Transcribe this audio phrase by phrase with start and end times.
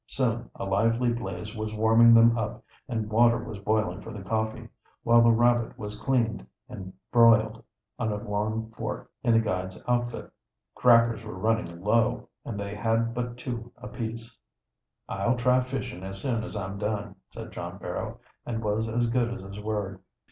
[0.07, 4.67] Soon a lively blaze was warming them up, and water was boiling for the coffee,
[5.03, 7.63] while the rabbit was cleaned, and broiled
[7.99, 10.31] on a long fork in the guide's outfit.
[10.73, 14.39] Crackers were running low, and they had but two apiece.
[15.07, 19.31] "I'll try fishing as soon as I'm done," said John Barrow, and was as good
[19.31, 19.99] as his word.